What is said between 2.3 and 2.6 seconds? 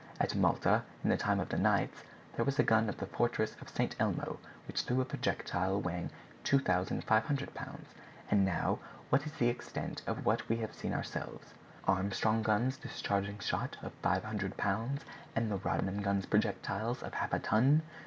there was